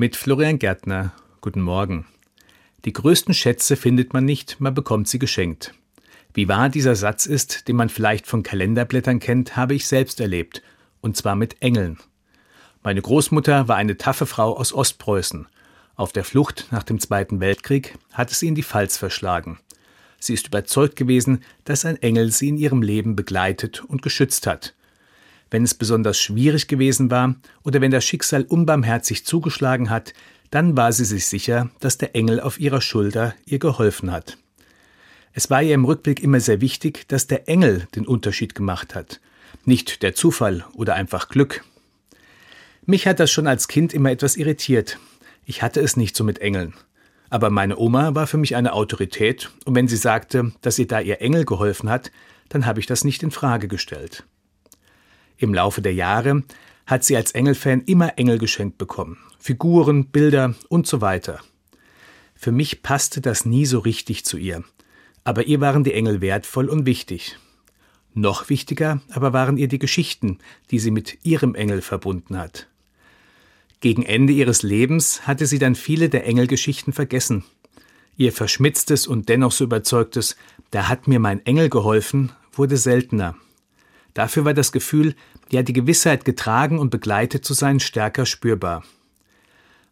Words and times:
Mit 0.00 0.14
Florian 0.14 0.60
Gärtner. 0.60 1.12
Guten 1.40 1.60
Morgen. 1.60 2.06
Die 2.84 2.92
größten 2.92 3.34
Schätze 3.34 3.74
findet 3.74 4.12
man 4.12 4.24
nicht, 4.24 4.60
man 4.60 4.72
bekommt 4.72 5.08
sie 5.08 5.18
geschenkt. 5.18 5.74
Wie 6.32 6.46
wahr 6.46 6.68
dieser 6.68 6.94
Satz 6.94 7.26
ist, 7.26 7.66
den 7.66 7.74
man 7.74 7.88
vielleicht 7.88 8.28
von 8.28 8.44
Kalenderblättern 8.44 9.18
kennt, 9.18 9.56
habe 9.56 9.74
ich 9.74 9.88
selbst 9.88 10.20
erlebt, 10.20 10.62
und 11.00 11.16
zwar 11.16 11.34
mit 11.34 11.60
Engeln. 11.62 11.98
Meine 12.84 13.02
Großmutter 13.02 13.66
war 13.66 13.74
eine 13.74 13.96
taffe 13.96 14.26
Frau 14.26 14.56
aus 14.56 14.72
Ostpreußen. 14.72 15.48
Auf 15.96 16.12
der 16.12 16.22
Flucht 16.22 16.68
nach 16.70 16.84
dem 16.84 17.00
Zweiten 17.00 17.40
Weltkrieg 17.40 17.98
hat 18.12 18.30
es 18.30 18.38
sie 18.38 18.46
in 18.46 18.54
die 18.54 18.62
Pfalz 18.62 18.96
verschlagen. 18.96 19.58
Sie 20.20 20.34
ist 20.34 20.46
überzeugt 20.46 20.94
gewesen, 20.94 21.42
dass 21.64 21.84
ein 21.84 22.00
Engel 22.00 22.30
sie 22.30 22.50
in 22.50 22.56
ihrem 22.56 22.82
Leben 22.82 23.16
begleitet 23.16 23.82
und 23.82 24.02
geschützt 24.02 24.46
hat. 24.46 24.76
Wenn 25.50 25.64
es 25.64 25.74
besonders 25.74 26.18
schwierig 26.18 26.68
gewesen 26.68 27.10
war 27.10 27.36
oder 27.64 27.80
wenn 27.80 27.90
das 27.90 28.04
Schicksal 28.04 28.44
unbarmherzig 28.44 29.24
zugeschlagen 29.24 29.90
hat, 29.90 30.12
dann 30.50 30.76
war 30.76 30.92
sie 30.92 31.04
sich 31.04 31.26
sicher, 31.26 31.70
dass 31.80 31.98
der 31.98 32.14
Engel 32.14 32.40
auf 32.40 32.58
ihrer 32.60 32.80
Schulter 32.80 33.34
ihr 33.46 33.58
geholfen 33.58 34.10
hat. 34.10 34.38
Es 35.32 35.50
war 35.50 35.62
ihr 35.62 35.74
im 35.74 35.84
Rückblick 35.84 36.22
immer 36.22 36.40
sehr 36.40 36.60
wichtig, 36.60 37.06
dass 37.08 37.26
der 37.26 37.48
Engel 37.48 37.86
den 37.94 38.06
Unterschied 38.06 38.54
gemacht 38.54 38.94
hat, 38.94 39.20
nicht 39.64 40.02
der 40.02 40.14
Zufall 40.14 40.64
oder 40.74 40.94
einfach 40.94 41.28
Glück. 41.28 41.64
Mich 42.86 43.06
hat 43.06 43.20
das 43.20 43.30
schon 43.30 43.46
als 43.46 43.68
Kind 43.68 43.92
immer 43.92 44.10
etwas 44.10 44.36
irritiert. 44.36 44.98
Ich 45.44 45.62
hatte 45.62 45.80
es 45.80 45.96
nicht 45.96 46.16
so 46.16 46.24
mit 46.24 46.40
Engeln. 46.40 46.74
Aber 47.30 47.50
meine 47.50 47.78
Oma 47.78 48.14
war 48.14 48.26
für 48.26 48.38
mich 48.38 48.56
eine 48.56 48.72
Autorität, 48.72 49.50
und 49.66 49.74
wenn 49.74 49.88
sie 49.88 49.96
sagte, 49.96 50.52
dass 50.62 50.78
ihr 50.78 50.86
da 50.86 50.98
ihr 50.98 51.20
Engel 51.20 51.44
geholfen 51.44 51.90
hat, 51.90 52.10
dann 52.48 52.64
habe 52.64 52.80
ich 52.80 52.86
das 52.86 53.04
nicht 53.04 53.22
in 53.22 53.30
Frage 53.30 53.68
gestellt. 53.68 54.24
Im 55.38 55.54
Laufe 55.54 55.80
der 55.80 55.94
Jahre 55.94 56.42
hat 56.84 57.04
sie 57.04 57.16
als 57.16 57.32
Engelfan 57.32 57.82
immer 57.82 58.18
Engel 58.18 58.38
geschenkt 58.38 58.76
bekommen. 58.76 59.18
Figuren, 59.38 60.06
Bilder 60.06 60.54
und 60.68 60.86
so 60.86 61.00
weiter. 61.00 61.40
Für 62.34 62.52
mich 62.52 62.82
passte 62.82 63.20
das 63.20 63.44
nie 63.44 63.64
so 63.64 63.78
richtig 63.78 64.24
zu 64.24 64.36
ihr. 64.36 64.64
Aber 65.24 65.46
ihr 65.46 65.60
waren 65.60 65.84
die 65.84 65.94
Engel 65.94 66.20
wertvoll 66.20 66.68
und 66.68 66.86
wichtig. 66.86 67.38
Noch 68.14 68.48
wichtiger 68.48 69.00
aber 69.10 69.32
waren 69.32 69.58
ihr 69.58 69.68
die 69.68 69.78
Geschichten, 69.78 70.38
die 70.70 70.78
sie 70.80 70.90
mit 70.90 71.18
ihrem 71.24 71.54
Engel 71.54 71.82
verbunden 71.82 72.36
hat. 72.36 72.66
Gegen 73.80 74.02
Ende 74.02 74.32
ihres 74.32 74.62
Lebens 74.62 75.26
hatte 75.26 75.46
sie 75.46 75.60
dann 75.60 75.76
viele 75.76 76.08
der 76.08 76.26
Engelgeschichten 76.26 76.92
vergessen. 76.92 77.44
Ihr 78.16 78.32
verschmitztes 78.32 79.06
und 79.06 79.28
dennoch 79.28 79.52
so 79.52 79.62
überzeugtes 79.64 80.36
Da 80.72 80.88
hat 80.88 81.06
mir 81.06 81.20
mein 81.20 81.46
Engel 81.46 81.68
geholfen 81.68 82.32
wurde 82.52 82.76
seltener. 82.76 83.36
Dafür 84.18 84.44
war 84.44 84.52
das 84.52 84.72
Gefühl, 84.72 85.14
ja 85.48 85.62
die 85.62 85.72
Gewissheit, 85.72 86.24
getragen 86.24 86.80
und 86.80 86.90
begleitet 86.90 87.44
zu 87.44 87.54
sein, 87.54 87.78
stärker 87.78 88.26
spürbar. 88.26 88.82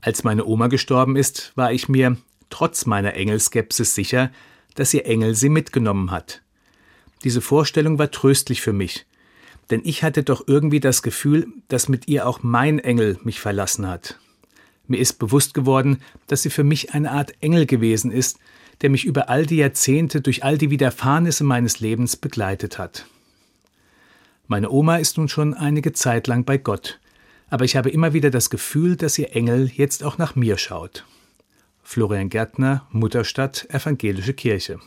Als 0.00 0.24
meine 0.24 0.44
Oma 0.46 0.66
gestorben 0.66 1.14
ist, 1.14 1.52
war 1.54 1.72
ich 1.72 1.88
mir, 1.88 2.16
trotz 2.50 2.86
meiner 2.86 3.14
Engelskepsis, 3.14 3.94
sicher, 3.94 4.32
dass 4.74 4.92
ihr 4.92 5.06
Engel 5.06 5.36
sie 5.36 5.48
mitgenommen 5.48 6.10
hat. 6.10 6.42
Diese 7.22 7.40
Vorstellung 7.40 8.00
war 8.00 8.10
tröstlich 8.10 8.62
für 8.62 8.72
mich, 8.72 9.06
denn 9.70 9.82
ich 9.84 10.02
hatte 10.02 10.24
doch 10.24 10.42
irgendwie 10.48 10.80
das 10.80 11.02
Gefühl, 11.02 11.46
dass 11.68 11.88
mit 11.88 12.08
ihr 12.08 12.26
auch 12.26 12.42
mein 12.42 12.80
Engel 12.80 13.20
mich 13.22 13.38
verlassen 13.38 13.86
hat. 13.86 14.18
Mir 14.88 14.98
ist 14.98 15.20
bewusst 15.20 15.54
geworden, 15.54 16.02
dass 16.26 16.42
sie 16.42 16.50
für 16.50 16.64
mich 16.64 16.94
eine 16.94 17.12
Art 17.12 17.32
Engel 17.42 17.64
gewesen 17.64 18.10
ist, 18.10 18.40
der 18.80 18.90
mich 18.90 19.04
über 19.04 19.28
all 19.28 19.46
die 19.46 19.58
Jahrzehnte 19.58 20.20
durch 20.20 20.42
all 20.42 20.58
die 20.58 20.70
Widerfahrnisse 20.70 21.44
meines 21.44 21.78
Lebens 21.78 22.16
begleitet 22.16 22.76
hat. 22.76 23.06
Meine 24.48 24.70
Oma 24.70 24.96
ist 24.98 25.18
nun 25.18 25.28
schon 25.28 25.54
einige 25.54 25.92
Zeit 25.92 26.28
lang 26.28 26.44
bei 26.44 26.56
Gott, 26.56 27.00
aber 27.50 27.64
ich 27.64 27.74
habe 27.76 27.90
immer 27.90 28.12
wieder 28.12 28.30
das 28.30 28.48
Gefühl, 28.48 28.94
dass 28.96 29.18
ihr 29.18 29.34
Engel 29.34 29.70
jetzt 29.74 30.04
auch 30.04 30.18
nach 30.18 30.36
mir 30.36 30.56
schaut. 30.56 31.04
Florian 31.82 32.28
Gärtner, 32.28 32.86
Mutterstadt, 32.90 33.66
Evangelische 33.70 34.34
Kirche. 34.34 34.78